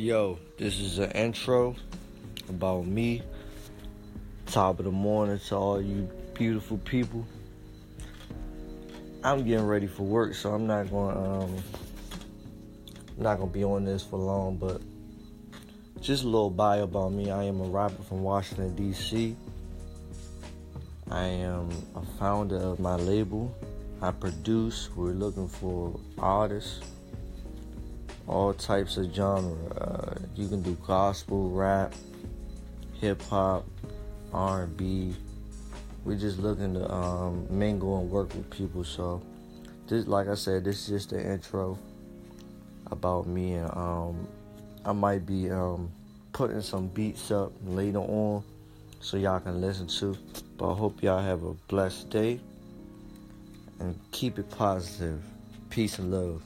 Yo, 0.00 0.38
this 0.56 0.80
is 0.80 0.98
an 0.98 1.10
intro 1.10 1.76
about 2.48 2.86
me. 2.86 3.20
Top 4.46 4.78
of 4.78 4.86
the 4.86 4.90
morning 4.90 5.38
to 5.38 5.54
all 5.54 5.82
you 5.82 6.08
beautiful 6.32 6.78
people. 6.78 7.26
I'm 9.22 9.44
getting 9.44 9.66
ready 9.66 9.86
for 9.86 10.04
work, 10.04 10.32
so 10.32 10.54
I'm 10.54 10.66
not 10.66 10.88
going 10.88 11.14
to 11.14 11.20
um 11.20 11.56
not 13.18 13.40
to 13.40 13.46
be 13.46 13.62
on 13.62 13.84
this 13.84 14.02
for 14.02 14.16
long, 14.16 14.56
but 14.56 14.80
just 16.00 16.24
a 16.24 16.26
little 16.26 16.48
bio 16.48 16.84
about 16.84 17.12
me. 17.12 17.30
I 17.30 17.42
am 17.42 17.60
a 17.60 17.64
rapper 17.64 18.02
from 18.02 18.22
Washington 18.22 18.74
D.C. 18.74 19.36
I 21.10 21.24
am 21.24 21.68
a 21.94 22.00
founder 22.18 22.56
of 22.56 22.80
my 22.80 22.96
label. 22.96 23.54
I 24.00 24.12
produce. 24.12 24.88
We're 24.96 25.12
looking 25.12 25.46
for 25.46 26.00
artists 26.18 26.80
all 28.26 28.52
types 28.54 28.96
of 28.96 29.14
genre. 29.14 29.56
Uh, 29.74 30.14
you 30.36 30.48
can 30.48 30.62
do 30.62 30.76
gospel, 30.86 31.50
rap, 31.50 31.94
hip 33.00 33.20
hop, 33.22 33.66
R&B. 34.32 35.14
We're 36.04 36.18
just 36.18 36.38
looking 36.38 36.74
to 36.74 36.90
um, 36.90 37.46
mingle 37.50 38.00
and 38.00 38.10
work 38.10 38.34
with 38.34 38.48
people. 38.50 38.84
So, 38.84 39.22
this, 39.86 40.06
like 40.06 40.28
I 40.28 40.34
said, 40.34 40.64
this 40.64 40.80
is 40.82 40.88
just 40.88 41.10
the 41.10 41.20
intro 41.22 41.78
about 42.90 43.26
me, 43.26 43.54
and 43.54 43.70
um, 43.76 44.28
I 44.84 44.92
might 44.92 45.26
be 45.26 45.50
um, 45.50 45.90
putting 46.32 46.62
some 46.62 46.88
beats 46.88 47.30
up 47.30 47.52
later 47.64 47.98
on 47.98 48.42
so 49.00 49.16
y'all 49.16 49.40
can 49.40 49.60
listen 49.60 49.86
to. 49.86 50.16
But 50.56 50.72
I 50.72 50.76
hope 50.76 51.02
y'all 51.02 51.22
have 51.22 51.42
a 51.42 51.54
blessed 51.68 52.10
day 52.10 52.40
and 53.80 53.98
keep 54.12 54.38
it 54.38 54.50
positive. 54.50 55.22
Peace 55.70 55.98
and 55.98 56.10
love. 56.10 56.42